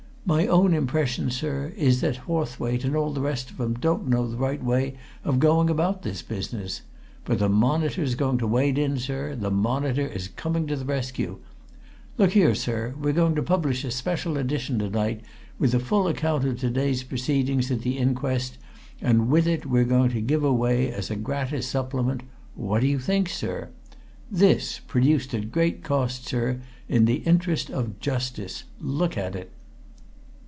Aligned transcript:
My 0.23 0.45
own 0.45 0.71
impression, 0.73 1.29
sir, 1.31 1.73
is 1.75 1.99
that 2.01 2.15
Hawthwaite 2.25 2.85
and 2.85 2.95
all 2.95 3.11
the 3.11 3.19
rest 3.19 3.49
of 3.49 3.59
'em 3.59 3.73
don't 3.73 4.07
know 4.07 4.27
the 4.29 4.37
right 4.37 4.63
way 4.63 4.95
of 5.25 5.39
going 5.39 5.67
about 5.67 6.03
this 6.03 6.21
business. 6.21 6.83
But 7.25 7.39
the 7.39 7.49
Monitor's 7.49 8.13
going 8.15 8.37
to 8.37 8.47
wade 8.47 8.77
in, 8.77 8.97
sir 8.99 9.35
the 9.35 9.49
Monitor 9.49 10.07
is 10.07 10.27
coming 10.29 10.67
to 10.67 10.75
the 10.75 10.85
rescue! 10.85 11.39
Look 12.19 12.31
here, 12.33 12.53
sir, 12.55 12.93
we're 13.01 13.11
going 13.13 13.33
to 13.33 13.41
publish 13.43 13.83
a 13.83 13.89
special 13.91 14.37
edition 14.37 14.77
to 14.79 14.89
night, 14.91 15.21
with 15.59 15.73
a 15.73 15.79
full 15.79 16.07
account 16.07 16.45
of 16.45 16.59
to 16.59 16.69
day's 16.69 17.01
proceedings 17.03 17.71
at 17.71 17.81
the 17.81 17.97
inquest, 17.97 18.57
and 19.01 19.27
with 19.27 19.47
it 19.47 19.65
we're 19.65 19.83
going 19.83 20.11
to 20.11 20.21
give 20.21 20.43
away, 20.45 20.91
as 20.93 21.09
a 21.09 21.15
gratis 21.17 21.67
supplement 21.67 22.21
what 22.55 22.81
do 22.81 22.87
you 22.87 22.99
think, 22.99 23.27
sir? 23.27 23.69
This, 24.29 24.79
produced 24.87 25.33
at 25.33 25.51
great 25.51 25.83
cost, 25.83 26.25
sir, 26.27 26.61
in 26.87 27.03
the 27.05 27.15
interest 27.25 27.69
of 27.71 27.99
Justice! 27.99 28.65
Look 28.79 29.17
at 29.17 29.35
it!" 29.35 29.51